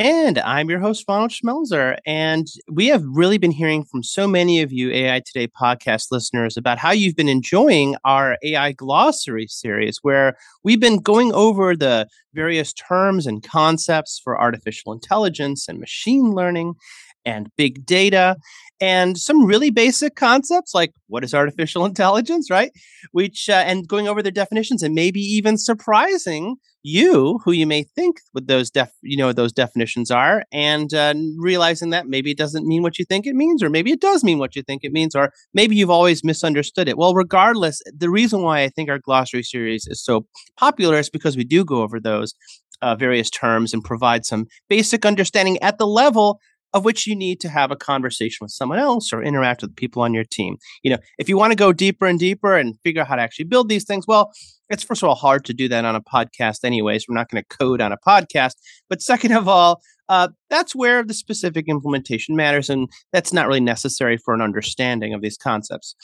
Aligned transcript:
And 0.00 0.38
I'm 0.38 0.70
your 0.70 0.80
host, 0.80 1.04
Ronald 1.06 1.30
Schmelzer. 1.30 1.98
And 2.06 2.46
we 2.72 2.86
have 2.86 3.04
really 3.04 3.36
been 3.36 3.50
hearing 3.50 3.84
from 3.84 4.02
so 4.02 4.26
many 4.26 4.62
of 4.62 4.72
you 4.72 4.90
AI 4.90 5.20
Today 5.26 5.46
podcast 5.46 6.06
listeners 6.10 6.56
about 6.56 6.78
how 6.78 6.90
you've 6.90 7.16
been 7.16 7.28
enjoying 7.28 7.96
our 8.06 8.38
AI 8.42 8.72
glossary 8.72 9.46
series, 9.46 9.98
where 10.00 10.38
we've 10.64 10.80
been 10.80 11.00
going 11.02 11.34
over 11.34 11.76
the 11.76 12.08
various 12.32 12.72
terms 12.72 13.26
and 13.26 13.42
concepts 13.46 14.18
for 14.24 14.40
artificial 14.40 14.94
intelligence 14.94 15.68
and 15.68 15.78
machine 15.78 16.30
learning 16.30 16.76
and 17.24 17.48
big 17.56 17.84
data 17.84 18.36
and 18.80 19.18
some 19.18 19.44
really 19.44 19.70
basic 19.70 20.16
concepts 20.16 20.74
like 20.74 20.92
what 21.08 21.22
is 21.24 21.34
artificial 21.34 21.84
intelligence 21.90 22.50
right? 22.50 22.70
Which 23.12 23.48
uh, 23.48 23.64
and 23.66 23.86
going 23.86 24.08
over 24.08 24.22
their 24.22 24.32
definitions 24.32 24.82
and 24.82 24.94
maybe 24.94 25.20
even 25.20 25.58
surprising 25.58 26.56
you 26.82 27.38
who 27.44 27.52
you 27.52 27.66
may 27.66 27.82
think 27.82 28.16
what 28.32 28.46
those 28.46 28.70
def 28.70 28.90
you 29.02 29.16
know 29.16 29.32
those 29.32 29.52
definitions 29.52 30.10
are 30.10 30.44
and 30.50 30.94
uh, 30.94 31.12
realizing 31.38 31.90
that 31.90 32.06
maybe 32.06 32.30
it 32.30 32.38
doesn't 32.38 32.66
mean 32.66 32.82
what 32.82 32.98
you 32.98 33.04
think 33.04 33.26
it 33.26 33.34
means 33.34 33.62
or 33.62 33.68
maybe 33.68 33.90
it 33.92 34.00
does 34.00 34.24
mean 34.24 34.38
what 34.38 34.56
you 34.56 34.62
think 34.62 34.82
it 34.82 34.92
means 34.92 35.14
or 35.14 35.30
maybe 35.52 35.76
you've 35.76 35.90
always 35.90 36.24
misunderstood 36.24 36.88
it. 36.88 36.96
Well 36.96 37.14
regardless 37.14 37.82
the 37.94 38.08
reason 38.08 38.42
why 38.42 38.62
i 38.62 38.68
think 38.68 38.88
our 38.88 38.98
glossary 38.98 39.42
series 39.42 39.86
is 39.86 40.02
so 40.02 40.26
popular 40.56 40.98
is 40.98 41.10
because 41.10 41.36
we 41.36 41.44
do 41.44 41.64
go 41.64 41.82
over 41.82 42.00
those 42.00 42.34
uh, 42.82 42.94
various 42.94 43.30
terms 43.30 43.72
and 43.72 43.84
provide 43.84 44.24
some 44.24 44.46
basic 44.68 45.04
understanding 45.04 45.58
at 45.58 45.78
the 45.78 45.86
level 45.86 46.40
of 46.72 46.84
which 46.84 47.06
you 47.06 47.16
need 47.16 47.40
to 47.40 47.48
have 47.48 47.70
a 47.70 47.76
conversation 47.76 48.44
with 48.44 48.52
someone 48.52 48.78
else 48.78 49.12
or 49.12 49.22
interact 49.22 49.62
with 49.62 49.74
people 49.76 50.02
on 50.02 50.14
your 50.14 50.24
team. 50.24 50.56
You 50.82 50.92
know, 50.92 50.98
if 51.18 51.28
you 51.28 51.36
want 51.36 51.52
to 51.52 51.56
go 51.56 51.72
deeper 51.72 52.06
and 52.06 52.18
deeper 52.18 52.56
and 52.56 52.78
figure 52.84 53.02
out 53.02 53.08
how 53.08 53.16
to 53.16 53.22
actually 53.22 53.46
build 53.46 53.68
these 53.68 53.84
things, 53.84 54.06
well, 54.06 54.32
it's 54.68 54.84
first 54.84 55.02
of 55.02 55.08
all 55.08 55.16
hard 55.16 55.44
to 55.46 55.54
do 55.54 55.68
that 55.68 55.84
on 55.84 55.96
a 55.96 56.00
podcast, 56.00 56.64
anyways. 56.64 57.06
We're 57.08 57.16
not 57.16 57.28
going 57.28 57.42
to 57.42 57.56
code 57.56 57.80
on 57.80 57.92
a 57.92 57.98
podcast. 57.98 58.54
But 58.88 59.02
second 59.02 59.32
of 59.32 59.48
all, 59.48 59.82
uh, 60.08 60.28
that's 60.48 60.74
where 60.74 61.04
the 61.04 61.14
specific 61.14 61.66
implementation 61.68 62.34
matters, 62.34 62.70
and 62.70 62.88
that's 63.12 63.32
not 63.32 63.46
really 63.46 63.60
necessary 63.60 64.16
for 64.16 64.34
an 64.34 64.40
understanding 64.40 65.14
of 65.14 65.22
these 65.22 65.36
concepts. 65.36 65.94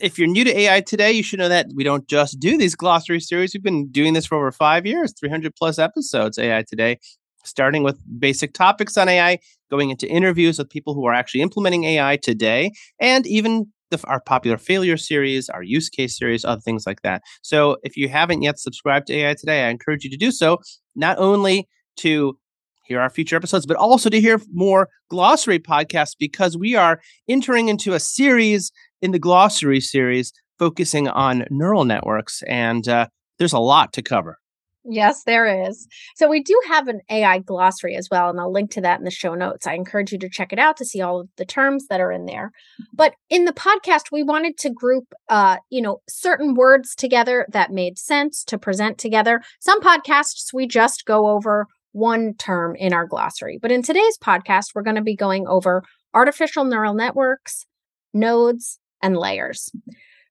If 0.00 0.18
you're 0.18 0.28
new 0.28 0.44
to 0.44 0.56
AI 0.56 0.82
today, 0.82 1.10
you 1.10 1.24
should 1.24 1.40
know 1.40 1.48
that 1.48 1.66
we 1.74 1.82
don't 1.82 2.06
just 2.06 2.38
do 2.38 2.56
these 2.56 2.76
glossary 2.76 3.18
series. 3.18 3.52
We've 3.52 3.62
been 3.62 3.90
doing 3.90 4.12
this 4.12 4.26
for 4.26 4.36
over 4.36 4.52
five 4.52 4.86
years, 4.86 5.12
300 5.18 5.56
plus 5.56 5.80
episodes, 5.80 6.38
AI 6.38 6.62
Today, 6.62 6.98
starting 7.44 7.82
with 7.82 7.98
basic 8.18 8.52
topics 8.54 8.96
on 8.96 9.08
AI, 9.08 9.38
going 9.70 9.90
into 9.90 10.08
interviews 10.08 10.58
with 10.58 10.70
people 10.70 10.94
who 10.94 11.06
are 11.06 11.14
actually 11.14 11.42
implementing 11.42 11.84
AI 11.84 12.16
today, 12.16 12.72
and 13.00 13.26
even 13.26 13.66
the, 13.90 14.00
our 14.06 14.20
popular 14.20 14.56
failure 14.56 14.96
series, 14.96 15.48
our 15.48 15.62
use 15.62 15.88
case 15.88 16.16
series, 16.16 16.44
other 16.44 16.60
things 16.60 16.86
like 16.86 17.02
that. 17.02 17.22
So 17.42 17.76
if 17.82 17.96
you 17.96 18.08
haven't 18.08 18.42
yet 18.42 18.58
subscribed 18.58 19.08
to 19.08 19.14
AI 19.14 19.34
Today, 19.34 19.64
I 19.64 19.68
encourage 19.68 20.04
you 20.04 20.10
to 20.10 20.16
do 20.16 20.30
so, 20.30 20.58
not 20.94 21.18
only 21.18 21.68
to 21.98 22.38
hear 22.84 23.00
our 23.00 23.10
future 23.10 23.36
episodes, 23.36 23.66
but 23.66 23.76
also 23.76 24.10
to 24.10 24.20
hear 24.20 24.40
more 24.52 24.88
glossary 25.10 25.58
podcasts 25.58 26.16
because 26.18 26.56
we 26.56 26.74
are 26.74 27.00
entering 27.28 27.68
into 27.68 27.92
a 27.92 28.00
series 28.00 28.72
in 29.00 29.12
the 29.12 29.18
glossary 29.18 29.80
series 29.80 30.32
focusing 30.58 31.08
on 31.08 31.44
neural 31.50 31.84
networks. 31.84 32.42
And 32.48 32.88
uh, 32.88 33.06
there's 33.38 33.52
a 33.52 33.58
lot 33.58 33.92
to 33.94 34.02
cover. 34.02 34.38
Yes, 34.84 35.24
there 35.24 35.66
is. 35.68 35.86
So 36.16 36.28
we 36.28 36.42
do 36.42 36.58
have 36.68 36.88
an 36.88 37.00
AI 37.10 37.40
glossary 37.40 37.96
as 37.96 38.08
well, 38.10 38.30
and 38.30 38.40
I'll 38.40 38.52
link 38.52 38.70
to 38.72 38.80
that 38.80 38.98
in 38.98 39.04
the 39.04 39.10
show 39.10 39.34
notes. 39.34 39.66
I 39.66 39.74
encourage 39.74 40.10
you 40.10 40.18
to 40.18 40.28
check 40.30 40.52
it 40.52 40.58
out 40.58 40.78
to 40.78 40.86
see 40.86 41.02
all 41.02 41.20
of 41.20 41.28
the 41.36 41.44
terms 41.44 41.86
that 41.88 42.00
are 42.00 42.10
in 42.10 42.24
there. 42.24 42.50
But 42.94 43.14
in 43.28 43.44
the 43.44 43.52
podcast, 43.52 44.04
we 44.10 44.22
wanted 44.22 44.56
to 44.58 44.70
group, 44.70 45.12
uh, 45.28 45.58
you 45.68 45.82
know, 45.82 46.00
certain 46.08 46.54
words 46.54 46.94
together 46.94 47.46
that 47.52 47.70
made 47.70 47.98
sense 47.98 48.42
to 48.44 48.58
present 48.58 48.96
together. 48.96 49.42
Some 49.60 49.82
podcasts 49.82 50.52
we 50.54 50.66
just 50.66 51.04
go 51.04 51.28
over 51.28 51.66
one 51.92 52.34
term 52.38 52.74
in 52.76 52.94
our 52.94 53.06
glossary, 53.06 53.58
but 53.60 53.72
in 53.72 53.82
today's 53.82 54.16
podcast, 54.16 54.68
we're 54.74 54.82
going 54.82 54.96
to 54.96 55.02
be 55.02 55.16
going 55.16 55.46
over 55.46 55.82
artificial 56.14 56.64
neural 56.64 56.94
networks, 56.94 57.66
nodes, 58.14 58.78
and 59.02 59.16
layers. 59.16 59.70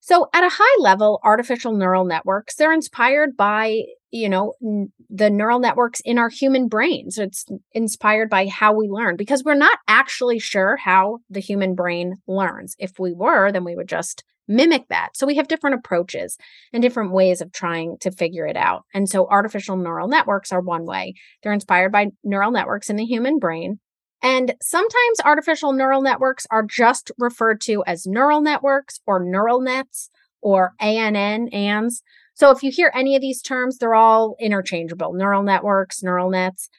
So, 0.01 0.27
at 0.33 0.43
a 0.43 0.49
high 0.51 0.81
level, 0.81 1.19
artificial 1.23 1.73
neural 1.73 2.05
networks, 2.05 2.55
they're 2.55 2.73
inspired 2.73 3.35
by 3.37 3.83
you 4.11 4.29
know 4.29 4.53
n- 4.63 4.91
the 5.09 5.29
neural 5.29 5.59
networks 5.59 6.01
in 6.01 6.17
our 6.17 6.29
human 6.29 6.67
brains. 6.67 7.17
It's 7.17 7.45
inspired 7.73 8.29
by 8.29 8.47
how 8.47 8.73
we 8.73 8.87
learn 8.87 9.15
because 9.15 9.43
we're 9.43 9.55
not 9.55 9.79
actually 9.87 10.39
sure 10.39 10.77
how 10.77 11.19
the 11.29 11.39
human 11.39 11.75
brain 11.75 12.15
learns. 12.27 12.75
If 12.79 12.99
we 12.99 13.13
were 13.13 13.51
then 13.51 13.63
we 13.63 13.75
would 13.75 13.89
just 13.89 14.23
mimic 14.49 14.87
that. 14.89 15.09
So 15.15 15.27
we 15.27 15.35
have 15.35 15.47
different 15.47 15.75
approaches 15.75 16.37
and 16.73 16.81
different 16.81 17.11
ways 17.11 17.39
of 17.39 17.53
trying 17.53 17.97
to 18.01 18.11
figure 18.11 18.47
it 18.47 18.57
out. 18.57 18.83
And 18.93 19.07
so 19.07 19.27
artificial 19.27 19.77
neural 19.77 20.07
networks 20.07 20.51
are 20.51 20.59
one 20.59 20.85
way. 20.85 21.13
They're 21.43 21.53
inspired 21.53 21.91
by 21.91 22.07
neural 22.23 22.51
networks 22.51 22.89
in 22.89 22.95
the 22.95 23.05
human 23.05 23.37
brain. 23.37 23.79
And 24.21 24.55
sometimes 24.61 25.21
artificial 25.23 25.71
neural 25.71 26.01
networks 26.01 26.45
are 26.51 26.63
just 26.63 27.11
referred 27.17 27.61
to 27.61 27.83
as 27.85 28.05
neural 28.05 28.41
networks 28.41 28.99
or 29.07 29.23
neural 29.23 29.61
nets 29.61 30.09
or 30.41 30.73
ANN, 30.81 31.49
ANS. 31.53 32.01
So 32.39 32.51
if 32.51 32.63
you 32.63 32.71
hear 32.71 32.89
any 32.95 33.17
of 33.17 33.21
these 33.21 33.41
terms, 33.41 33.77
they're 33.77 33.93
all 33.93 34.37
interchangeable 34.39 35.11
neural 35.11 35.43
networks, 35.43 36.01
neural 36.01 36.29
nets. 36.29 36.69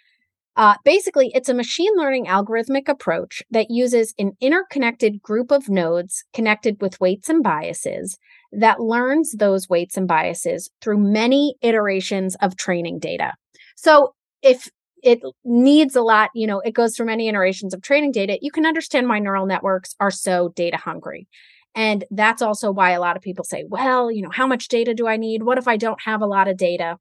Uh, 0.57 0.77
basically, 0.87 1.31
it's 1.35 1.51
a 1.51 1.55
machine 1.55 1.93
learning 1.97 2.25
algorithmic 2.25 2.89
approach 2.89 3.43
that 3.51 3.71
uses 3.71 4.15
an 4.19 4.33
interconnected 4.41 5.21
group 5.21 5.51
of 5.51 5.69
nodes 5.69 6.25
connected 6.33 6.81
with 6.81 6.99
weights 6.99 7.29
and 7.29 7.43
biases 7.43 8.17
that 8.53 8.81
learns 8.81 9.33
those 9.33 9.69
weights 9.69 9.99
and 9.99 10.09
biases 10.09 10.71
through 10.81 10.97
many 10.97 11.57
iterations 11.61 12.37
of 12.37 12.57
training 12.57 12.99
data. 12.99 13.35
So 13.77 14.15
if 14.41 14.71
it 15.03 15.21
needs 15.45 15.95
a 15.95 16.03
lot, 16.03 16.31
you 16.35 16.47
know, 16.47 16.61
it 16.61 16.73
goes 16.73 16.97
through 16.97 17.07
many 17.07 17.29
iterations 17.29 17.75
of 17.75 17.83
training 17.83 18.13
data, 18.13 18.39
you 18.41 18.51
can 18.51 18.65
understand 18.65 19.11
why 19.11 19.19
neural 19.19 19.45
networks 19.45 19.95
are 20.01 20.11
so 20.11 20.55
data 20.57 20.79
hungry. 20.79 21.29
And 21.75 22.05
that's 22.11 22.43
also 22.43 22.71
why 22.71 22.91
a 22.91 23.01
lot 23.01 23.17
of 23.17 23.23
people 23.23 23.45
say, 23.45 23.65
well, 23.69 24.11
you 24.11 24.23
know, 24.23 24.31
how 24.31 24.47
much 24.47 24.69
data 24.69 24.95
do 24.95 25.07
I 25.07 25.17
need? 25.17 25.43
What 25.43 25.59
if 25.59 25.69
I 25.69 25.77
don't 25.77 26.01
have 26.03 26.21
a 26.21 26.27
lot 26.27 26.49
of 26.49 26.57
data? 26.57 26.99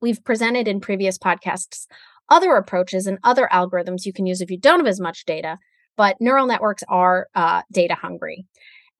We've 0.00 0.22
presented 0.22 0.68
in 0.68 0.80
previous 0.80 1.18
podcasts 1.18 1.86
other 2.28 2.54
approaches 2.56 3.06
and 3.06 3.18
other 3.24 3.48
algorithms 3.50 4.04
you 4.04 4.12
can 4.12 4.26
use 4.26 4.40
if 4.40 4.50
you 4.50 4.58
don't 4.58 4.80
have 4.80 4.86
as 4.86 5.00
much 5.00 5.24
data, 5.24 5.56
but 5.96 6.20
neural 6.20 6.46
networks 6.46 6.82
are 6.88 7.28
uh, 7.34 7.62
data 7.72 7.94
hungry. 7.94 8.44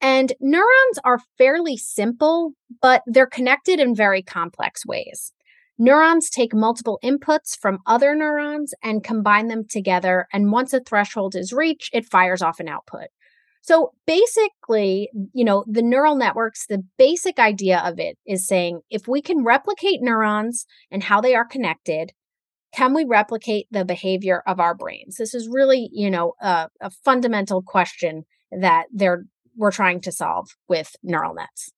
And 0.00 0.32
neurons 0.40 0.98
are 1.04 1.20
fairly 1.36 1.76
simple, 1.76 2.52
but 2.80 3.02
they're 3.06 3.26
connected 3.26 3.80
in 3.80 3.94
very 3.94 4.22
complex 4.22 4.86
ways. 4.86 5.32
Neurons 5.76 6.30
take 6.30 6.54
multiple 6.54 6.98
inputs 7.04 7.56
from 7.56 7.78
other 7.86 8.14
neurons 8.14 8.74
and 8.82 9.04
combine 9.04 9.48
them 9.48 9.64
together. 9.68 10.26
And 10.32 10.50
once 10.50 10.72
a 10.72 10.80
threshold 10.80 11.36
is 11.36 11.52
reached, 11.52 11.94
it 11.94 12.10
fires 12.10 12.42
off 12.42 12.60
an 12.60 12.68
output. 12.68 13.08
So 13.68 13.92
basically, 14.06 15.10
you 15.34 15.44
know, 15.44 15.62
the 15.68 15.82
neural 15.82 16.16
networks, 16.16 16.64
the 16.66 16.82
basic 16.96 17.38
idea 17.38 17.82
of 17.84 17.98
it 17.98 18.16
is 18.26 18.48
saying 18.48 18.80
if 18.88 19.06
we 19.06 19.20
can 19.20 19.44
replicate 19.44 20.00
neurons 20.00 20.64
and 20.90 21.02
how 21.02 21.20
they 21.20 21.34
are 21.34 21.44
connected, 21.44 22.12
can 22.74 22.94
we 22.94 23.04
replicate 23.04 23.66
the 23.70 23.84
behavior 23.84 24.42
of 24.46 24.58
our 24.58 24.74
brains? 24.74 25.16
This 25.16 25.34
is 25.34 25.50
really, 25.52 25.90
you 25.92 26.10
know, 26.10 26.32
a, 26.40 26.70
a 26.80 26.88
fundamental 27.04 27.60
question 27.60 28.24
that 28.50 28.86
they're 28.90 29.24
we're 29.54 29.70
trying 29.70 30.00
to 30.00 30.12
solve 30.12 30.48
with 30.66 30.96
neural 31.02 31.34
nets. 31.34 31.68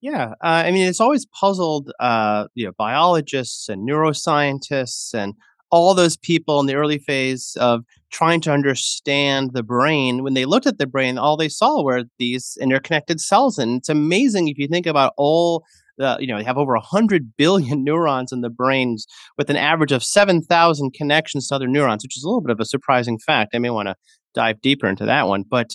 Yeah, 0.00 0.28
uh, 0.42 0.64
I 0.64 0.70
mean, 0.70 0.88
it's 0.88 1.02
always 1.02 1.26
puzzled, 1.38 1.92
uh, 2.00 2.46
you 2.54 2.64
know, 2.64 2.72
biologists 2.78 3.68
and 3.68 3.86
neuroscientists 3.86 5.12
and 5.12 5.34
all 5.74 5.92
those 5.92 6.16
people 6.16 6.60
in 6.60 6.66
the 6.66 6.76
early 6.76 6.98
phase 6.98 7.56
of 7.60 7.84
trying 8.12 8.40
to 8.40 8.52
understand 8.52 9.50
the 9.54 9.62
brain, 9.64 10.22
when 10.22 10.34
they 10.34 10.44
looked 10.44 10.68
at 10.68 10.78
the 10.78 10.86
brain, 10.86 11.18
all 11.18 11.36
they 11.36 11.48
saw 11.48 11.82
were 11.82 12.04
these 12.16 12.56
interconnected 12.60 13.20
cells. 13.20 13.58
And 13.58 13.78
it's 13.78 13.88
amazing 13.88 14.46
if 14.46 14.56
you 14.56 14.68
think 14.68 14.86
about 14.86 15.14
all 15.16 15.64
the, 15.98 16.16
you 16.20 16.28
know, 16.28 16.38
they 16.38 16.44
have 16.44 16.58
over 16.58 16.74
100 16.74 17.32
billion 17.36 17.82
neurons 17.82 18.30
in 18.30 18.40
the 18.40 18.50
brains 18.50 19.04
with 19.36 19.50
an 19.50 19.56
average 19.56 19.90
of 19.90 20.04
7,000 20.04 20.92
connections 20.92 21.48
to 21.48 21.56
other 21.56 21.66
neurons, 21.66 22.04
which 22.04 22.16
is 22.16 22.22
a 22.22 22.28
little 22.28 22.40
bit 22.40 22.52
of 22.52 22.60
a 22.60 22.64
surprising 22.64 23.18
fact. 23.18 23.50
I 23.52 23.58
may 23.58 23.70
want 23.70 23.88
to 23.88 23.96
dive 24.32 24.60
deeper 24.60 24.86
into 24.86 25.06
that 25.06 25.26
one. 25.26 25.42
But 25.42 25.74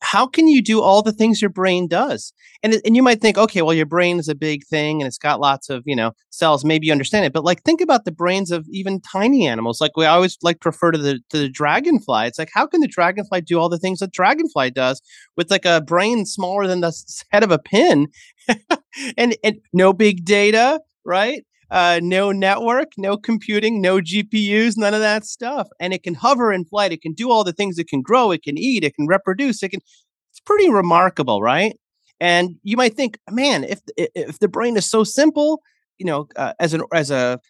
how 0.00 0.26
can 0.26 0.46
you 0.46 0.62
do 0.62 0.82
all 0.82 1.02
the 1.02 1.12
things 1.12 1.40
your 1.40 1.50
brain 1.50 1.88
does? 1.88 2.32
And 2.62 2.74
and 2.84 2.96
you 2.96 3.02
might 3.02 3.20
think, 3.20 3.38
okay, 3.38 3.62
well, 3.62 3.74
your 3.74 3.86
brain 3.86 4.18
is 4.18 4.28
a 4.28 4.34
big 4.34 4.66
thing 4.66 5.00
and 5.00 5.06
it's 5.06 5.18
got 5.18 5.40
lots 5.40 5.70
of 5.70 5.82
you 5.86 5.96
know 5.96 6.12
cells. 6.30 6.64
Maybe 6.64 6.86
you 6.86 6.92
understand 6.92 7.24
it, 7.24 7.32
but 7.32 7.44
like 7.44 7.62
think 7.62 7.80
about 7.80 8.04
the 8.04 8.12
brains 8.12 8.50
of 8.50 8.66
even 8.70 9.00
tiny 9.00 9.46
animals. 9.46 9.80
Like 9.80 9.96
we 9.96 10.04
always 10.04 10.36
like 10.42 10.60
to 10.60 10.68
refer 10.68 10.92
to 10.92 10.98
the 10.98 11.20
to 11.30 11.38
the 11.38 11.48
dragonfly. 11.48 12.26
It's 12.26 12.38
like 12.38 12.50
how 12.52 12.66
can 12.66 12.80
the 12.80 12.88
dragonfly 12.88 13.42
do 13.42 13.58
all 13.58 13.68
the 13.68 13.78
things 13.78 14.00
that 14.00 14.12
dragonfly 14.12 14.70
does 14.70 15.00
with 15.36 15.50
like 15.50 15.64
a 15.64 15.80
brain 15.80 16.26
smaller 16.26 16.66
than 16.66 16.80
the 16.80 16.92
head 17.30 17.42
of 17.42 17.50
a 17.50 17.58
pin, 17.58 18.08
and 19.16 19.36
and 19.42 19.56
no 19.72 19.92
big 19.92 20.24
data, 20.24 20.80
right? 21.04 21.44
Uh, 21.70 22.00
no 22.02 22.32
network, 22.32 22.92
no 22.96 23.16
computing, 23.16 23.80
no 23.80 23.98
GPUs, 23.98 24.76
none 24.76 24.94
of 24.94 25.00
that 25.00 25.24
stuff. 25.24 25.68
And 25.80 25.92
it 25.92 26.02
can 26.02 26.14
hover 26.14 26.52
in 26.52 26.64
flight. 26.64 26.92
It 26.92 27.02
can 27.02 27.12
do 27.12 27.30
all 27.30 27.44
the 27.44 27.52
things. 27.52 27.78
It 27.78 27.88
can 27.88 28.02
grow. 28.02 28.30
It 28.30 28.42
can 28.42 28.56
eat. 28.56 28.84
It 28.84 28.94
can 28.94 29.06
reproduce. 29.06 29.62
It 29.62 29.70
can. 29.70 29.80
It's 30.30 30.40
pretty 30.40 30.70
remarkable, 30.70 31.42
right? 31.42 31.76
And 32.20 32.56
you 32.62 32.76
might 32.76 32.94
think, 32.94 33.18
man, 33.30 33.64
if 33.64 33.80
if 33.96 34.38
the 34.38 34.48
brain 34.48 34.76
is 34.76 34.88
so 34.88 35.04
simple, 35.04 35.62
you 35.98 36.06
know, 36.06 36.28
uh, 36.36 36.54
as 36.60 36.72
an 36.74 36.82
as 36.92 37.10
a 37.10 37.40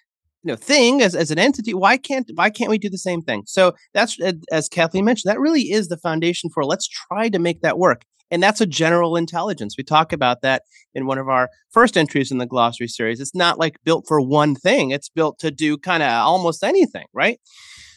you 0.47 0.53
know 0.53 0.57
thing 0.57 1.03
as, 1.03 1.17
as 1.17 1.33
an 1.33 1.41
entity 1.41 1.75
why 1.75 1.97
can't 1.97 2.31
why 2.37 2.49
can't 2.49 2.71
we 2.71 2.79
do 2.79 2.89
the 2.89 2.97
same 2.97 3.21
thing 3.21 3.43
so 3.47 3.75
that's 3.95 4.17
as 4.53 4.69
kathleen 4.69 5.05
mentioned 5.05 5.29
that 5.29 5.41
really 5.41 5.73
is 5.73 5.89
the 5.89 5.97
foundation 5.97 6.49
for 6.51 6.65
let's 6.65 6.87
try 6.87 7.29
to 7.29 7.41
make 7.41 7.63
that 7.63 7.79
work 7.79 8.03
and 8.31 8.43
that's 8.43 8.61
a 8.61 8.67
general 8.67 9.17
intelligence. 9.17 9.77
We 9.77 9.85
talk 9.85 10.13
about 10.13 10.43
that 10.43 10.63
in 10.95 11.07
one 11.07 11.19
of 11.19 11.29
our 11.29 11.49
first 11.71 11.97
entries 11.97 12.31
in 12.31 12.39
the 12.39 12.47
glossary 12.47 12.89
series. 12.89 13.21
It's 13.21 13.35
not 13.35 13.59
like 13.59 13.77
built 13.85 14.07
for 14.07 14.21
one 14.21 14.55
thing, 14.55 14.91
it's 14.91 15.09
built 15.09 15.39
to 15.41 15.51
do 15.51 15.79
kind 15.79 16.03
of 16.03 16.11
almost 16.11 16.65
anything, 16.65 17.07
right? 17.13 17.39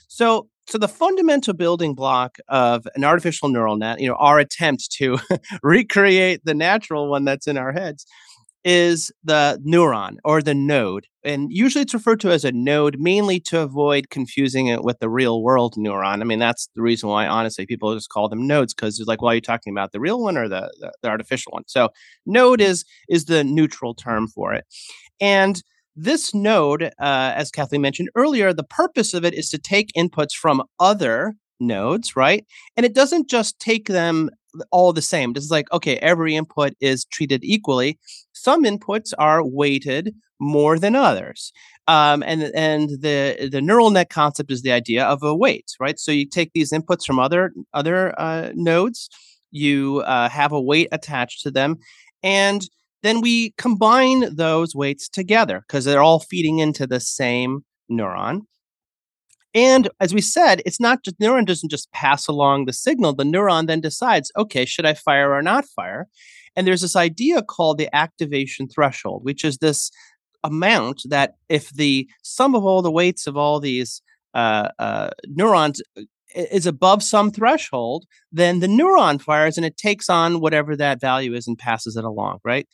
So, 0.07 0.47
so 0.67 0.77
the 0.77 0.87
fundamental 0.87 1.53
building 1.53 1.95
block 1.95 2.37
of 2.47 2.87
an 2.95 3.03
artificial 3.03 3.49
neural 3.49 3.77
net, 3.77 3.99
you 3.99 4.07
know, 4.07 4.15
our 4.15 4.37
attempt 4.37 4.91
to 4.97 5.17
recreate 5.63 6.41
the 6.43 6.53
natural 6.53 7.09
one 7.09 7.25
that's 7.25 7.47
in 7.47 7.57
our 7.57 7.71
heads, 7.71 8.05
is 8.63 9.11
the 9.23 9.59
neuron 9.65 10.17
or 10.23 10.41
the 10.41 10.53
node. 10.53 11.07
And 11.23 11.51
usually 11.51 11.81
it's 11.81 11.93
referred 11.93 12.19
to 12.21 12.31
as 12.31 12.45
a 12.45 12.51
node 12.51 12.97
mainly 12.99 13.39
to 13.41 13.61
avoid 13.61 14.09
confusing 14.09 14.67
it 14.67 14.83
with 14.83 14.99
the 14.99 15.09
real 15.09 15.41
world 15.41 15.75
neuron. 15.77 16.21
I 16.21 16.23
mean, 16.23 16.39
that's 16.39 16.69
the 16.75 16.81
reason 16.81 17.09
why, 17.09 17.27
honestly, 17.27 17.65
people 17.65 17.93
just 17.93 18.09
call 18.09 18.29
them 18.29 18.47
nodes 18.47 18.73
because 18.73 18.99
it's 18.99 19.07
like, 19.07 19.21
well, 19.21 19.31
are 19.31 19.35
you 19.35 19.41
talking 19.41 19.73
about 19.73 19.91
the 19.91 19.99
real 19.99 20.21
one 20.21 20.37
or 20.37 20.47
the, 20.47 20.71
the, 20.79 20.91
the 21.01 21.09
artificial 21.09 21.51
one? 21.51 21.63
So 21.67 21.89
node 22.25 22.61
is 22.61 22.85
is 23.07 23.25
the 23.25 23.43
neutral 23.43 23.93
term 23.93 24.27
for 24.27 24.53
it. 24.53 24.65
And 25.19 25.61
this 25.95 26.33
node, 26.33 26.83
uh, 26.83 26.89
as 26.99 27.51
Kathleen 27.51 27.81
mentioned 27.81 28.09
earlier, 28.15 28.53
the 28.53 28.63
purpose 28.63 29.13
of 29.13 29.25
it 29.25 29.33
is 29.33 29.49
to 29.49 29.57
take 29.57 29.91
inputs 29.97 30.33
from 30.33 30.63
other 30.79 31.35
nodes, 31.59 32.15
right? 32.15 32.45
And 32.77 32.85
it 32.85 32.95
doesn't 32.95 33.29
just 33.29 33.59
take 33.59 33.87
them 33.87 34.29
all 34.71 34.93
the 34.93 35.01
same. 35.01 35.33
It's 35.35 35.51
like, 35.51 35.71
okay, 35.71 35.97
every 35.97 36.35
input 36.35 36.73
is 36.79 37.05
treated 37.05 37.43
equally. 37.43 37.99
Some 38.41 38.63
inputs 38.63 39.13
are 39.17 39.45
weighted 39.45 40.15
more 40.39 40.79
than 40.79 40.95
others. 40.95 41.51
Um, 41.87 42.23
and 42.23 42.43
and 42.55 42.89
the 43.01 43.49
the 43.51 43.61
neural 43.61 43.89
net 43.89 44.09
concept 44.09 44.51
is 44.51 44.61
the 44.61 44.71
idea 44.71 45.03
of 45.05 45.23
a 45.23 45.35
weight, 45.35 45.71
right? 45.79 45.99
So 45.99 46.11
you 46.11 46.25
take 46.25 46.51
these 46.53 46.71
inputs 46.71 47.05
from 47.05 47.19
other 47.19 47.51
other 47.73 48.19
uh, 48.19 48.51
nodes, 48.55 49.09
you 49.51 50.03
uh, 50.05 50.29
have 50.29 50.51
a 50.51 50.61
weight 50.61 50.89
attached 50.91 51.41
to 51.43 51.51
them, 51.51 51.77
and 52.23 52.61
then 53.01 53.21
we 53.21 53.51
combine 53.57 54.35
those 54.35 54.75
weights 54.75 55.09
together 55.09 55.63
because 55.67 55.85
they're 55.85 56.01
all 56.01 56.19
feeding 56.19 56.59
into 56.59 56.85
the 56.85 56.99
same 56.99 57.65
neuron. 57.91 58.41
And 59.55 59.89
as 59.99 60.13
we 60.13 60.21
said, 60.21 60.61
it's 60.65 60.79
not 60.79 61.03
just 61.03 61.19
neuron 61.19 61.45
doesn't 61.45 61.71
just 61.71 61.91
pass 61.91 62.27
along 62.27 62.65
the 62.65 62.73
signal. 62.73 63.13
The 63.13 63.23
neuron 63.23 63.67
then 63.67 63.81
decides, 63.81 64.31
okay, 64.37 64.65
should 64.65 64.85
I 64.85 64.93
fire 64.93 65.33
or 65.33 65.41
not 65.41 65.65
fire? 65.65 66.07
And 66.59 66.67
there's 66.67 66.81
this 66.81 66.97
idea 66.97 67.41
called 67.41 67.77
the 67.77 67.87
activation 67.95 68.67
threshold, 68.67 69.23
which 69.23 69.45
is 69.45 69.59
this 69.59 69.91
amount 70.43 71.03
that 71.05 71.35
if 71.47 71.69
the 71.69 72.09
sum 72.21 72.53
of 72.53 72.65
all 72.65 72.81
the 72.81 72.91
weights 72.91 73.27
of 73.27 73.37
all 73.37 73.61
these 73.61 74.01
uh, 74.33 74.67
uh, 74.77 75.11
neurons 75.23 75.81
uh, 75.95 76.01
is 76.35 76.67
above 76.67 77.01
some 77.01 77.31
threshold, 77.31 78.07
then 78.33 78.59
the 78.59 78.67
neuron 78.67 79.21
fires 79.21 79.55
and 79.55 79.65
it 79.65 79.77
takes 79.77 80.09
on 80.09 80.41
whatever 80.41 80.75
that 80.75 80.99
value 80.99 81.33
is 81.33 81.47
and 81.47 81.57
passes 81.57 81.95
it 81.95 82.03
along, 82.03 82.39
right? 82.43 82.67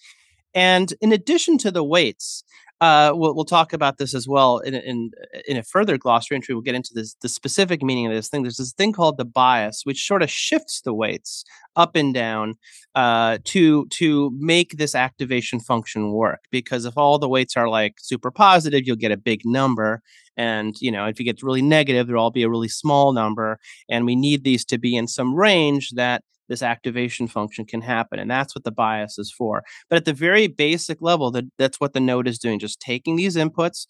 And 0.55 0.91
in 0.99 1.11
addition 1.11 1.59
to 1.59 1.69
the 1.69 1.83
weights, 1.83 2.43
uh, 2.81 3.11
we'll, 3.15 3.33
we'll 3.33 3.45
talk 3.45 3.71
about 3.71 3.97
this 3.97 4.13
as 4.13 4.27
well 4.27 4.59
in, 4.59 4.75
in 4.75 5.11
in 5.47 5.57
a 5.57 5.63
further 5.63 5.97
glossary 5.97 6.35
entry. 6.35 6.53
We'll 6.53 6.61
get 6.61 6.75
into 6.75 6.93
this 6.93 7.15
the 7.21 7.29
specific 7.29 7.81
meaning 7.81 8.07
of 8.07 8.13
this 8.13 8.27
thing. 8.27 8.43
There's 8.43 8.57
this 8.57 8.73
thing 8.73 8.91
called 8.91 9.17
the 9.17 9.25
bias, 9.25 9.81
which 9.85 10.05
sort 10.05 10.21
of 10.21 10.29
shifts 10.29 10.81
the 10.81 10.93
weights 10.93 11.45
up 11.77 11.95
and 11.95 12.13
down 12.13 12.55
uh, 12.93 13.37
to 13.45 13.85
to 13.87 14.31
make 14.37 14.77
this 14.77 14.93
activation 14.93 15.61
function 15.61 16.11
work. 16.11 16.41
Because 16.51 16.83
if 16.83 16.97
all 16.97 17.17
the 17.17 17.29
weights 17.29 17.55
are 17.55 17.69
like 17.69 17.95
super 17.99 18.29
positive, 18.29 18.81
you'll 18.85 18.97
get 18.97 19.11
a 19.11 19.17
big 19.17 19.41
number, 19.45 20.01
and 20.35 20.75
you 20.81 20.91
know 20.91 21.05
if 21.05 21.17
you 21.17 21.25
get 21.25 21.41
really 21.43 21.61
negative, 21.61 22.07
there'll 22.07 22.23
all 22.23 22.31
be 22.31 22.43
a 22.43 22.49
really 22.49 22.67
small 22.67 23.13
number. 23.13 23.57
And 23.89 24.05
we 24.05 24.17
need 24.17 24.43
these 24.43 24.65
to 24.65 24.77
be 24.77 24.97
in 24.97 25.07
some 25.07 25.33
range 25.33 25.91
that 25.91 26.23
this 26.49 26.61
activation 26.61 27.27
function 27.27 27.65
can 27.65 27.81
happen. 27.81 28.19
And 28.19 28.29
that's 28.29 28.55
what 28.55 28.63
the 28.63 28.71
bias 28.71 29.17
is 29.17 29.33
for. 29.35 29.63
But 29.89 29.97
at 29.97 30.05
the 30.05 30.13
very 30.13 30.47
basic 30.47 31.01
level, 31.01 31.31
that, 31.31 31.45
that's 31.57 31.79
what 31.79 31.93
the 31.93 31.99
node 31.99 32.27
is 32.27 32.39
doing, 32.39 32.59
just 32.59 32.79
taking 32.79 33.15
these 33.15 33.35
inputs, 33.35 33.87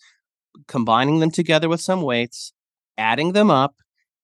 combining 0.68 1.20
them 1.20 1.32
together 1.32 1.70
with 1.70 1.82
some 1.82 2.02
weights, 2.02 2.54
adding 2.98 3.34
them 3.34 3.52
up, 3.52 3.76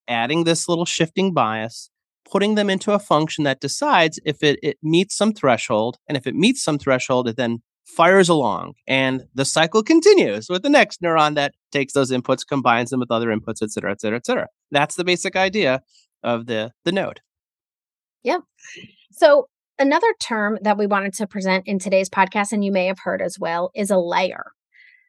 adding 0.07 0.44
this 0.44 0.68
little 0.68 0.86
shifting 0.86 1.33
bias, 1.33 1.89
putting 2.30 2.56
them 2.56 2.69
into 2.69 2.94
a 2.94 3.00
function 3.00 3.44
that 3.44 3.60
decides 3.60 4.19
if 4.25 4.42
it, 4.44 4.60
it 4.63 4.77
meets 4.81 5.16
some 5.16 5.34
threshold. 5.34 5.98
And 6.07 6.18
if 6.18 6.25
it 6.25 6.36
meets 6.36 6.63
some 6.63 6.77
threshold, 6.77 7.27
it 7.27 7.38
then 7.38 7.62
fires 7.86 8.30
along 8.30 8.74
and 8.88 9.25
the 9.34 9.44
cycle 9.44 9.84
continues 9.84 10.48
with 10.50 10.63
the 10.63 10.69
next 10.69 11.01
neuron 11.01 11.36
that 11.36 11.54
takes 11.72 11.94
those 11.94 12.12
inputs 12.12 12.48
combines 12.48 12.89
them 12.89 13.00
with 13.00 13.12
other 13.12 13.27
inputs 13.27 13.62
et 13.62 13.72
cetera 13.72 13.92
et 13.92 14.00
cetera 14.00 14.18
et 14.18 14.25
cetera 14.25 14.48
that's 14.72 14.95
the 14.95 15.04
basic 15.04 15.36
idea 15.36 15.81
of 16.24 16.45
the 16.45 16.72
the 16.86 16.92
node 16.92 17.19
Yep. 18.24 18.42
So, 19.12 19.48
another 19.80 20.14
term 20.22 20.60
that 20.62 20.78
we 20.78 20.88
wanted 20.88 21.14
to 21.16 21.28
present 21.28 21.68
in 21.68 21.80
today's 21.80 22.10
podcast, 22.10 22.52
and 22.52 22.64
you 22.64 22.72
may 22.72 22.86
have 22.86 23.00
heard 23.00 23.22
as 23.22 23.38
well, 23.40 23.72
is 23.76 23.90
a 23.90 23.98
layer. 23.98 24.52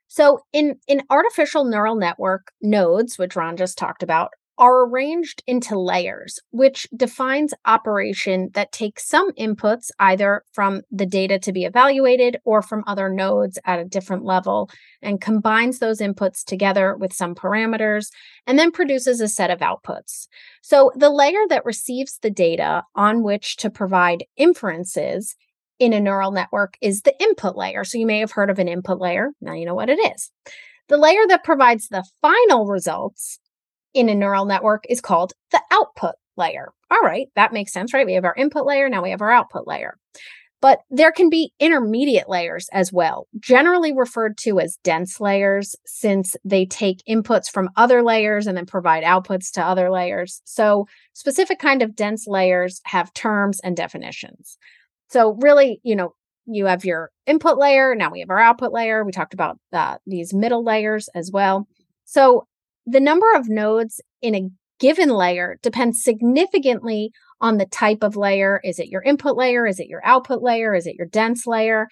So, 0.09 0.41
in, 0.53 0.77
in 0.89 1.03
artificial 1.11 1.65
neural 1.65 1.95
network 1.95 2.53
nodes, 2.61 3.19
which 3.19 3.37
Ron 3.37 3.57
just 3.57 3.79
talked 3.79 4.03
about, 4.03 4.31
are 4.63 4.87
arranged 4.87 5.43
into 5.49 5.77
layers, 5.77 6.39
which 6.53 6.87
defines 6.97 7.53
operation 7.65 8.49
that 8.55 8.71
takes 8.71 9.05
some 9.05 9.33
inputs 9.33 9.91
either 9.99 10.45
from 10.53 10.83
the 10.89 11.05
data 11.05 11.37
to 11.37 11.53
be 11.53 11.65
evaluated 11.65 12.37
or 12.45 12.63
from 12.63 12.85
other 12.87 13.09
nodes 13.09 13.59
at 13.65 13.81
a 13.81 13.85
different 13.85 14.25
level 14.25 14.71
and 15.03 15.21
combines 15.21 15.81
those 15.81 15.99
inputs 15.99 16.45
together 16.45 16.97
with 16.97 17.13
some 17.13 17.35
parameters 17.35 18.13
and 18.47 18.57
then 18.57 18.71
produces 18.71 19.21
a 19.21 19.27
set 19.27 19.51
of 19.51 19.59
outputs. 19.59 20.29
So 20.63 20.93
the 20.95 21.11
layer 21.11 21.45
that 21.49 21.65
receives 21.65 22.19
the 22.23 22.31
data 22.31 22.85
on 22.95 23.25
which 23.25 23.57
to 23.57 23.69
provide 23.69 24.25
inferences 24.37 25.35
in 25.81 25.93
a 25.93 25.99
neural 25.99 26.31
network 26.31 26.77
is 26.81 27.03
the 27.03 27.21
input 27.21 27.57
layer. 27.57 27.83
So 27.83 27.99
you 27.99 28.07
may 28.07 28.21
have 28.21 28.31
heard 28.31 28.49
of 28.49 28.61
an 28.61 28.69
input 28.69 29.01
layer. 29.01 29.31
Now 29.41 29.55
you 29.55 29.67
know 29.67 29.75
what 29.75 29.91
it 29.91 29.99
is. 30.15 30.31
The 30.87 30.99
layer 30.99 31.27
that 31.27 31.43
provides 31.43 31.89
the 31.89 32.05
final 32.21 32.67
results 32.67 33.41
in 33.95 34.09
a 34.09 34.15
neural 34.15 34.45
network 34.45 34.85
is 34.89 35.01
called 35.01 35.33
the 35.51 35.61
output 35.71 36.15
layer. 36.37 36.73
All 36.91 37.01
right, 37.01 37.29
that 37.37 37.53
makes 37.53 37.73
sense, 37.73 37.93
right? 37.93 38.07
We 38.07 38.15
have 38.15 38.25
our 38.25 38.35
input 38.37 38.67
layer, 38.67 38.89
now 38.89 39.03
we 39.03 39.11
have 39.11 39.23
our 39.23 39.31
output 39.31 39.67
layer. 39.67 39.97
But 40.63 40.79
there 40.91 41.11
can 41.11 41.29
be 41.29 41.53
intermediate 41.59 42.29
layers 42.29 42.69
as 42.73 42.93
well, 42.93 43.27
generally 43.41 43.93
referred 43.93 44.39
to 44.39 44.61
as 44.61 44.79
dense 44.85 45.21
layers, 45.21 45.75
since 45.85 46.37
they 46.45 46.67
take 46.67 47.03
inputs 47.09 47.51
from 47.51 47.69
other 47.77 48.01
layers 48.01 48.47
and 48.47 48.57
then 48.57 48.67
provide 48.67 49.03
outputs 49.03 49.51
to 49.55 49.63
other 49.63 49.91
layers. 49.91 50.41
So, 50.45 50.87
specific 51.15 51.59
kind 51.59 51.83
of 51.83 51.97
dense 51.97 52.29
layers 52.29 52.81
have 52.85 53.13
terms 53.13 53.59
and 53.65 53.77
definitions. 53.77 54.57
So, 55.11 55.37
really, 55.41 55.81
you 55.83 55.97
know, 55.97 56.15
you 56.47 56.67
have 56.67 56.85
your 56.85 57.11
input 57.27 57.59
layer. 57.59 57.97
Now 57.97 58.11
we 58.13 58.21
have 58.21 58.31
our 58.31 58.39
output 58.39 58.73
layer. 58.73 59.05
We 59.05 59.11
talked 59.11 59.35
about 59.35 59.59
uh, 59.73 59.97
these 60.07 60.33
middle 60.33 60.63
layers 60.63 61.09
as 61.13 61.31
well. 61.33 61.67
So, 62.05 62.47
the 62.87 63.01
number 63.01 63.27
of 63.35 63.49
nodes 63.49 64.01
in 64.21 64.35
a 64.35 64.49
given 64.79 65.11
layer 65.11 65.59
depends 65.63 66.03
significantly 66.03 67.13
on 67.41 67.59
the 67.59 67.67
type 67.67 68.03
of 68.03 68.17
layer. 68.17 68.61
Is 68.65 68.79
it 68.79 68.89
your 68.89 69.03
input 69.03 69.37
layer? 69.37 69.67
Is 69.67 69.81
it 69.81 69.89
your 69.89 70.05
output 70.05 70.43
layer? 70.43 70.75
Is 70.75 70.87
it 70.87 70.97
your 70.97 71.07
dense 71.07 71.47
layer? 71.47 71.89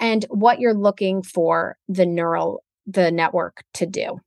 And 0.00 0.24
what 0.30 0.58
you're 0.58 0.74
looking 0.74 1.22
for 1.22 1.76
the 1.88 2.06
neural, 2.06 2.64
the 2.86 3.12
network 3.12 3.62
to 3.74 3.86
do. 3.86 4.18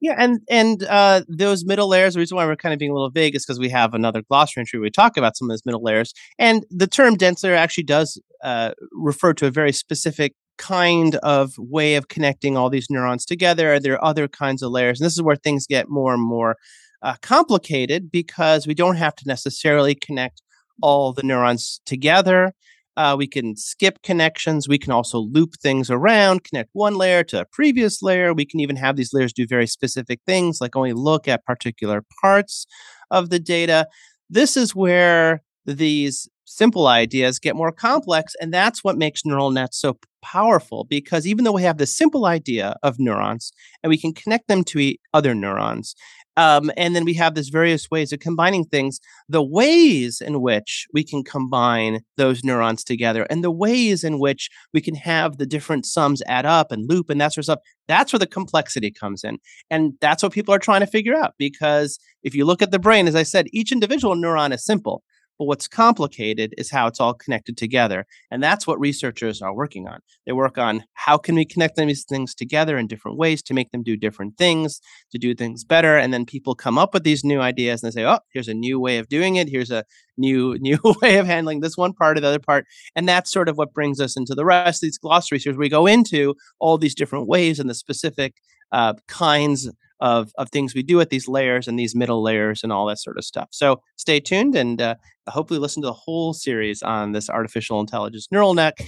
Yeah, 0.00 0.14
and 0.16 0.40
and 0.48 0.84
uh, 0.84 1.22
those 1.28 1.64
middle 1.64 1.88
layers. 1.88 2.14
The 2.14 2.20
reason 2.20 2.36
why 2.36 2.46
we're 2.46 2.54
kind 2.54 2.72
of 2.72 2.78
being 2.78 2.92
a 2.92 2.94
little 2.94 3.10
vague 3.10 3.34
is 3.34 3.44
because 3.44 3.58
we 3.58 3.68
have 3.70 3.94
another 3.94 4.22
glossary 4.22 4.60
entry 4.60 4.78
we 4.78 4.90
talk 4.90 5.16
about 5.16 5.36
some 5.36 5.46
of 5.46 5.52
those 5.52 5.66
middle 5.66 5.82
layers. 5.82 6.14
And 6.38 6.64
the 6.70 6.86
term 6.86 7.16
dense 7.16 7.42
layer 7.42 7.54
actually 7.54 7.84
does 7.84 8.20
uh, 8.44 8.72
refer 8.92 9.34
to 9.34 9.46
a 9.46 9.50
very 9.50 9.72
specific 9.72 10.34
kind 10.58 11.16
of 11.16 11.54
way 11.56 11.94
of 11.94 12.08
connecting 12.08 12.56
all 12.56 12.68
these 12.68 12.90
neurons 12.90 13.24
together. 13.24 13.80
There 13.80 13.94
are 13.94 14.04
other 14.04 14.28
kinds 14.28 14.62
of 14.62 14.70
layers. 14.70 15.00
And 15.00 15.06
this 15.06 15.14
is 15.14 15.22
where 15.22 15.36
things 15.36 15.66
get 15.66 15.88
more 15.88 16.12
and 16.12 16.22
more 16.22 16.56
uh, 17.02 17.14
complicated 17.22 18.10
because 18.10 18.66
we 18.66 18.74
don't 18.74 18.96
have 18.96 19.14
to 19.16 19.24
necessarily 19.26 19.94
connect 19.94 20.42
all 20.82 21.12
the 21.12 21.22
neurons 21.22 21.80
together. 21.86 22.52
Uh, 22.96 23.14
we 23.16 23.28
can 23.28 23.54
skip 23.56 24.02
connections. 24.02 24.68
We 24.68 24.78
can 24.78 24.92
also 24.92 25.18
loop 25.20 25.54
things 25.62 25.88
around, 25.88 26.42
connect 26.42 26.70
one 26.72 26.96
layer 26.96 27.22
to 27.24 27.42
a 27.42 27.44
previous 27.44 28.02
layer. 28.02 28.34
We 28.34 28.44
can 28.44 28.58
even 28.58 28.74
have 28.74 28.96
these 28.96 29.12
layers 29.12 29.32
do 29.32 29.46
very 29.46 29.68
specific 29.68 30.20
things, 30.26 30.60
like 30.60 30.74
only 30.74 30.92
look 30.92 31.28
at 31.28 31.44
particular 31.44 32.04
parts 32.20 32.66
of 33.12 33.30
the 33.30 33.38
data. 33.38 33.86
This 34.28 34.56
is 34.56 34.74
where 34.74 35.42
these 35.64 36.28
simple 36.48 36.86
ideas 36.86 37.38
get 37.38 37.56
more 37.56 37.72
complex. 37.72 38.34
And 38.40 38.52
that's 38.52 38.82
what 38.82 38.96
makes 38.96 39.24
neural 39.24 39.50
nets 39.50 39.78
so 39.78 39.98
powerful 40.22 40.84
because 40.84 41.26
even 41.26 41.44
though 41.44 41.52
we 41.52 41.62
have 41.62 41.78
this 41.78 41.96
simple 41.96 42.26
idea 42.26 42.74
of 42.82 42.98
neurons 42.98 43.52
and 43.82 43.90
we 43.90 43.98
can 43.98 44.12
connect 44.12 44.48
them 44.48 44.64
to 44.64 44.94
other 45.12 45.34
neurons, 45.34 45.94
um, 46.38 46.70
and 46.76 46.94
then 46.94 47.04
we 47.04 47.14
have 47.14 47.34
this 47.34 47.48
various 47.48 47.90
ways 47.90 48.12
of 48.12 48.20
combining 48.20 48.64
things. 48.64 49.00
The 49.28 49.42
ways 49.42 50.20
in 50.20 50.40
which 50.40 50.86
we 50.94 51.02
can 51.02 51.24
combine 51.24 52.02
those 52.16 52.44
neurons 52.44 52.84
together 52.84 53.26
and 53.28 53.42
the 53.42 53.50
ways 53.50 54.04
in 54.04 54.20
which 54.20 54.48
we 54.72 54.80
can 54.80 54.94
have 54.94 55.38
the 55.38 55.46
different 55.46 55.84
sums 55.84 56.22
add 56.28 56.46
up 56.46 56.70
and 56.70 56.88
loop 56.88 57.10
and 57.10 57.20
that 57.20 57.32
sort 57.34 57.38
of 57.38 57.44
stuff, 57.46 57.58
that's 57.88 58.12
where 58.12 58.20
the 58.20 58.26
complexity 58.28 58.92
comes 58.92 59.24
in. 59.24 59.38
And 59.68 59.94
that's 60.00 60.22
what 60.22 60.30
people 60.32 60.54
are 60.54 60.60
trying 60.60 60.80
to 60.80 60.86
figure 60.86 61.16
out 61.16 61.34
because 61.38 61.98
if 62.22 62.36
you 62.36 62.44
look 62.44 62.62
at 62.62 62.70
the 62.70 62.78
brain, 62.78 63.08
as 63.08 63.16
I 63.16 63.24
said, 63.24 63.48
each 63.52 63.72
individual 63.72 64.14
neuron 64.14 64.54
is 64.54 64.64
simple. 64.64 65.02
But 65.38 65.44
what's 65.44 65.68
complicated 65.68 66.54
is 66.58 66.70
how 66.70 66.86
it's 66.86 67.00
all 67.00 67.14
connected 67.14 67.56
together. 67.56 68.06
And 68.30 68.42
that's 68.42 68.66
what 68.66 68.80
researchers 68.80 69.40
are 69.40 69.54
working 69.54 69.86
on. 69.86 70.00
They 70.26 70.32
work 70.32 70.58
on 70.58 70.84
how 70.94 71.16
can 71.16 71.36
we 71.36 71.44
connect 71.44 71.76
these 71.76 72.04
things 72.04 72.34
together 72.34 72.76
in 72.76 72.86
different 72.86 73.18
ways 73.18 73.42
to 73.44 73.54
make 73.54 73.70
them 73.70 73.82
do 73.82 73.96
different 73.96 74.36
things, 74.36 74.80
to 75.12 75.18
do 75.18 75.34
things 75.34 75.64
better. 75.64 75.96
And 75.96 76.12
then 76.12 76.26
people 76.26 76.54
come 76.54 76.78
up 76.78 76.92
with 76.92 77.04
these 77.04 77.24
new 77.24 77.40
ideas 77.40 77.82
and 77.82 77.92
they 77.92 77.94
say, 77.94 78.04
oh, 78.04 78.18
here's 78.32 78.48
a 78.48 78.54
new 78.54 78.80
way 78.80 78.98
of 78.98 79.08
doing 79.08 79.36
it. 79.36 79.48
Here's 79.48 79.70
a 79.70 79.84
new, 80.16 80.56
new 80.58 80.78
way 81.02 81.18
of 81.18 81.26
handling 81.26 81.60
this 81.60 81.76
one 81.76 81.92
part 81.92 82.18
or 82.18 82.20
the 82.20 82.28
other 82.28 82.38
part. 82.38 82.66
And 82.96 83.08
that's 83.08 83.32
sort 83.32 83.48
of 83.48 83.56
what 83.56 83.72
brings 83.72 84.00
us 84.00 84.16
into 84.16 84.34
the 84.34 84.44
rest 84.44 84.82
of 84.82 84.86
these 84.88 84.98
glossary 84.98 85.38
series. 85.38 85.58
We 85.58 85.68
go 85.68 85.86
into 85.86 86.34
all 86.58 86.78
these 86.78 86.94
different 86.94 87.28
ways 87.28 87.58
and 87.60 87.70
the 87.70 87.74
specific 87.74 88.34
uh, 88.72 88.94
kinds 89.06 89.68
of 90.00 90.32
of 90.38 90.50
things 90.50 90.74
we 90.74 90.82
do 90.82 91.00
at 91.00 91.10
these 91.10 91.28
layers 91.28 91.68
and 91.68 91.78
these 91.78 91.94
middle 91.94 92.22
layers 92.22 92.62
and 92.62 92.72
all 92.72 92.86
that 92.86 92.98
sort 92.98 93.18
of 93.18 93.24
stuff. 93.24 93.48
So 93.50 93.82
stay 93.96 94.20
tuned 94.20 94.54
and 94.54 94.80
uh, 94.80 94.94
hopefully 95.28 95.60
listen 95.60 95.82
to 95.82 95.88
the 95.88 95.92
whole 95.92 96.32
series 96.32 96.82
on 96.82 97.12
this 97.12 97.28
artificial 97.28 97.80
intelligence 97.80 98.28
neural 98.30 98.54
net, 98.54 98.78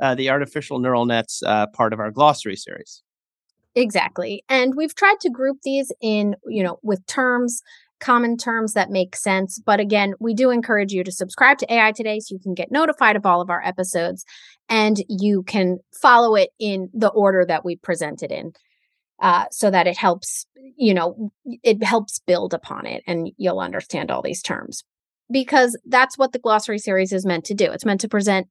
uh, 0.00 0.14
the 0.14 0.30
artificial 0.30 0.78
neural 0.78 1.06
nets 1.06 1.42
uh, 1.44 1.66
part 1.68 1.92
of 1.92 2.00
our 2.00 2.10
glossary 2.10 2.56
series. 2.56 3.02
Exactly, 3.74 4.42
and 4.48 4.74
we've 4.74 4.94
tried 4.94 5.20
to 5.20 5.30
group 5.30 5.58
these 5.62 5.92
in 6.00 6.36
you 6.46 6.62
know 6.62 6.78
with 6.82 7.04
terms 7.06 7.62
common 8.00 8.36
terms 8.36 8.74
that 8.74 8.90
make 8.90 9.16
sense. 9.16 9.60
But 9.64 9.80
again, 9.80 10.14
we 10.20 10.32
do 10.32 10.50
encourage 10.50 10.92
you 10.92 11.02
to 11.04 11.10
subscribe 11.12 11.58
to 11.58 11.72
AI 11.72 11.92
Today 11.92 12.20
so 12.20 12.34
you 12.34 12.38
can 12.38 12.54
get 12.54 12.70
notified 12.70 13.16
of 13.16 13.26
all 13.26 13.40
of 13.40 13.50
our 13.50 13.60
episodes 13.64 14.24
and 14.68 14.98
you 15.08 15.42
can 15.42 15.78
follow 16.00 16.34
it 16.34 16.50
in 16.58 16.90
the 16.94 17.08
order 17.08 17.44
that 17.46 17.64
we 17.64 17.76
present 17.76 18.22
it 18.22 18.30
in 18.30 18.52
uh, 19.20 19.46
so 19.50 19.70
that 19.70 19.86
it 19.86 19.96
helps, 19.96 20.46
you 20.76 20.94
know, 20.94 21.32
it 21.44 21.82
helps 21.82 22.20
build 22.20 22.54
upon 22.54 22.86
it 22.86 23.02
and 23.06 23.30
you'll 23.36 23.60
understand 23.60 24.10
all 24.10 24.22
these 24.22 24.42
terms. 24.42 24.84
Because 25.30 25.78
that's 25.84 26.16
what 26.16 26.32
the 26.32 26.38
glossary 26.38 26.78
series 26.78 27.12
is 27.12 27.26
meant 27.26 27.44
to 27.46 27.54
do. 27.54 27.70
It's 27.70 27.84
meant 27.84 28.00
to 28.00 28.08
present 28.08 28.48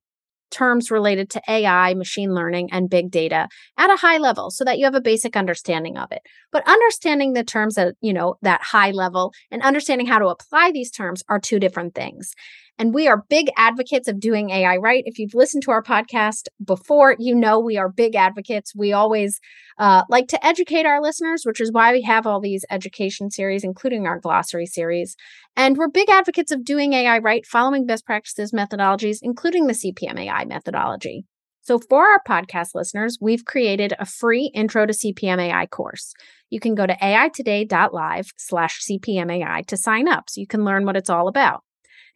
terms 0.52 0.92
related 0.92 1.30
to 1.32 1.42
AI, 1.48 1.94
machine 1.94 2.34
learning, 2.34 2.70
and 2.72 2.90
big 2.90 3.12
data 3.12 3.48
at 3.78 3.90
a 3.90 3.98
high 3.98 4.18
level 4.18 4.50
so 4.52 4.64
that 4.64 4.78
you 4.78 4.86
have 4.86 4.96
a 4.96 5.02
basic 5.02 5.36
understanding 5.36 5.98
of 5.98 6.12
it. 6.12 6.22
But 6.52 6.68
understanding 6.68 7.34
the 7.34 7.44
terms 7.44 7.78
at, 7.78 7.96
you 8.02 8.14
know, 8.14 8.36
that 8.42 8.62
high 8.64 8.92
level 8.92 9.34
and 9.52 9.62
understanding 9.62 10.08
how 10.08 10.20
to 10.20 10.28
apply 10.28 10.72
these 10.72 10.92
terms 10.92 11.24
are 11.30 11.40
two 11.40 11.60
different 11.60 11.96
things. 11.96 12.34
And 12.80 12.94
we 12.94 13.08
are 13.08 13.26
big 13.30 13.50
advocates 13.58 14.08
of 14.08 14.20
doing 14.20 14.52
AI 14.52 14.78
right. 14.78 15.04
If 15.06 15.18
you've 15.18 15.34
listened 15.34 15.64
to 15.64 15.72
our 15.72 15.82
podcast 15.82 16.48
before, 16.64 17.16
you 17.18 17.34
know 17.34 17.60
we 17.60 17.78
are 17.78 17.90
big 17.90 18.16
advocates. 18.16 18.76
We 18.76 18.94
always 18.94 19.40
uh, 19.80 20.04
like 20.10 20.28
to 20.28 20.46
educate 20.46 20.86
our 20.86 21.02
listeners, 21.02 21.44
which 21.44 21.60
is 21.60 21.72
why 21.72 21.92
we 21.92 22.04
have 22.04 22.28
all 22.28 22.40
these 22.40 22.66
education 22.70 23.32
series, 23.32 23.64
including 23.64 24.06
our 24.06 24.20
glossary 24.20 24.68
series. 24.68 25.16
And 25.56 25.76
we're 25.78 25.90
big 25.90 26.10
advocates 26.10 26.52
of 26.52 26.64
doing 26.64 26.94
AI 26.94 27.18
right, 27.18 27.46
following 27.46 27.86
best 27.86 28.06
practices 28.06 28.52
methodologies, 28.52 29.20
including 29.22 29.68
the 29.68 29.74
CPM 29.74 30.20
AI 30.20 30.46
methodology. 30.46 31.26
So, 31.68 31.80
for 31.80 32.06
our 32.06 32.22
podcast 32.26 32.76
listeners, 32.76 33.18
we've 33.20 33.44
created 33.44 33.94
a 34.00 34.06
free 34.06 34.52
Intro 34.54 34.86
to 34.86 34.94
CPM 34.94 35.42
AI 35.42 35.66
course. 35.66 36.14
You 36.50 36.62
can 36.62 36.76
go 36.76 36.86
to 36.86 36.96
aitoday.live 36.96 38.32
slash 38.38 38.80
CPMAI 38.90 39.66
to 39.66 39.76
sign 39.76 40.08
up 40.08 40.30
so 40.30 40.40
you 40.40 40.48
can 40.48 40.64
learn 40.64 40.86
what 40.86 40.96
it's 40.96 41.10
all 41.10 41.28
about. 41.28 41.64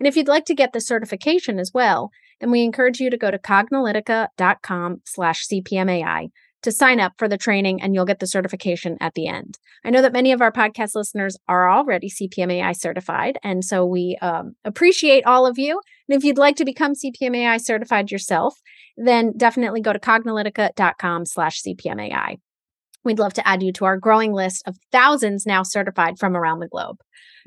And 0.01 0.07
if 0.07 0.17
you'd 0.17 0.27
like 0.27 0.45
to 0.45 0.55
get 0.55 0.73
the 0.73 0.81
certification 0.81 1.59
as 1.59 1.69
well, 1.75 2.09
then 2.39 2.49
we 2.49 2.63
encourage 2.63 2.99
you 2.99 3.11
to 3.11 3.17
go 3.17 3.29
to 3.29 3.37
cognilytica.com 3.37 5.01
slash 5.05 5.47
CPMAI 5.47 6.29
to 6.63 6.71
sign 6.71 6.99
up 6.99 7.13
for 7.19 7.27
the 7.27 7.37
training 7.37 7.83
and 7.83 7.93
you'll 7.93 8.05
get 8.05 8.17
the 8.17 8.25
certification 8.25 8.97
at 8.99 9.13
the 9.13 9.27
end. 9.27 9.59
I 9.85 9.91
know 9.91 10.01
that 10.01 10.11
many 10.11 10.31
of 10.31 10.41
our 10.41 10.51
podcast 10.51 10.95
listeners 10.95 11.37
are 11.47 11.69
already 11.69 12.09
CPMAI 12.09 12.75
certified, 12.75 13.37
and 13.43 13.63
so 13.63 13.85
we 13.85 14.17
um, 14.23 14.55
appreciate 14.65 15.23
all 15.27 15.45
of 15.45 15.59
you. 15.59 15.79
And 16.09 16.17
if 16.17 16.23
you'd 16.23 16.39
like 16.39 16.55
to 16.55 16.65
become 16.65 16.93
CPMAI 16.95 17.61
certified 17.61 18.09
yourself, 18.09 18.59
then 18.97 19.33
definitely 19.37 19.81
go 19.81 19.93
to 19.93 19.99
cognilytica.com 19.99 21.27
slash 21.27 21.61
CPMAI. 21.61 22.37
We'd 23.03 23.19
love 23.19 23.33
to 23.33 23.47
add 23.47 23.63
you 23.63 23.71
to 23.73 23.85
our 23.85 23.97
growing 23.97 24.33
list 24.33 24.63
of 24.67 24.77
thousands 24.91 25.45
now 25.45 25.63
certified 25.63 26.19
from 26.19 26.35
around 26.35 26.59
the 26.59 26.67
globe. 26.67 26.97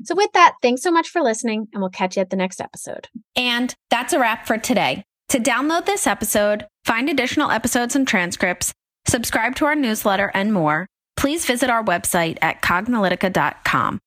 So, 0.03 0.15
with 0.15 0.31
that, 0.33 0.55
thanks 0.61 0.81
so 0.81 0.91
much 0.91 1.09
for 1.09 1.21
listening, 1.21 1.67
and 1.73 1.81
we'll 1.81 1.89
catch 1.89 2.17
you 2.17 2.21
at 2.21 2.29
the 2.29 2.35
next 2.35 2.59
episode. 2.59 3.07
And 3.35 3.73
that's 3.89 4.13
a 4.13 4.19
wrap 4.19 4.45
for 4.45 4.57
today. 4.57 5.03
To 5.29 5.39
download 5.39 5.85
this 5.85 6.05
episode, 6.05 6.67
find 6.83 7.09
additional 7.09 7.51
episodes 7.51 7.95
and 7.95 8.07
transcripts, 8.07 8.73
subscribe 9.07 9.55
to 9.55 9.65
our 9.65 9.75
newsletter, 9.75 10.31
and 10.33 10.53
more, 10.53 10.87
please 11.17 11.45
visit 11.45 11.69
our 11.69 11.83
website 11.83 12.37
at 12.41 12.61
cognilytica.com. 12.61 13.99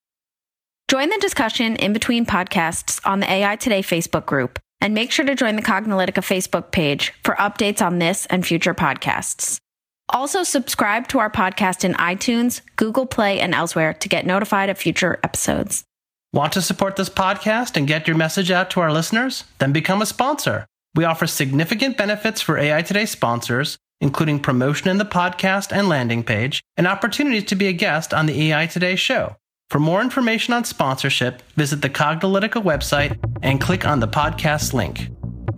Join 0.89 1.11
the 1.11 1.19
discussion 1.19 1.77
in 1.77 1.93
between 1.93 2.25
podcasts 2.25 3.01
on 3.05 3.21
the 3.21 3.31
AI 3.31 3.57
Today 3.57 3.83
Facebook 3.83 4.27
group, 4.27 4.59
and 4.81 4.95
make 4.95 5.11
sure 5.11 5.25
to 5.25 5.35
join 5.35 5.57
the 5.57 5.63
Cognilytica 5.63 6.23
Facebook 6.23 6.71
page 6.71 7.13
for 7.25 7.35
updates 7.35 7.85
on 7.85 7.99
this 7.99 8.27
and 8.27 8.47
future 8.47 8.75
podcasts. 8.75 9.59
Also, 10.11 10.43
subscribe 10.43 11.09
to 11.09 11.19
our 11.19 11.31
podcast 11.31 11.85
in 11.85 11.95
iTunes, 11.95 12.63
Google 12.77 13.07
Play, 13.07 13.41
and 13.41 13.55
elsewhere 13.55 13.93
to 13.95 14.09
get 14.09 14.27
notified 14.27 14.71
of 14.71 14.79
future 14.79 15.19
episodes. 15.23 15.85
Want 16.33 16.53
to 16.55 16.63
support 16.63 16.97
this 16.97 17.09
podcast 17.09 17.77
and 17.77 17.87
get 17.87 18.07
your 18.07 18.17
message 18.17 18.51
out 18.51 18.71
to 18.71 18.81
our 18.81 18.93
listeners? 18.93 19.45
Then 19.59 19.73
become 19.73 20.03
a 20.03 20.07
sponsor. 20.07 20.67
We 20.95 21.05
offer 21.05 21.27
significant 21.27 21.97
benefits 21.97 22.41
for 22.41 22.59
AI 22.59 22.83
Today 22.83 23.07
sponsors, 23.07 23.79
including 24.01 24.41
promotion 24.41 24.89
in 24.89 24.99
the 24.99 25.05
podcast 25.05 25.73
and 25.73 25.89
landing 25.89 26.23
page, 26.23 26.63
and 26.77 26.87
opportunities 26.87 27.45
to 27.45 27.57
be 27.57 27.69
a 27.69 27.73
guest 27.73 28.13
on 28.13 28.27
the 28.27 28.51
AI 28.51 28.67
Today 28.67 28.97
show. 28.97 29.37
For 29.71 29.79
more 29.79 30.01
information 30.01 30.55
on 30.55 30.65
sponsorship, 30.65 31.43
visit 31.53 31.83
the 31.83 31.91
Cognilytica 31.91 32.63
website 32.63 33.19
and 33.43 33.61
click 33.61 33.87
on 33.87 34.01
the 34.01 34.09
podcast 34.09 34.73
link. 34.73 35.11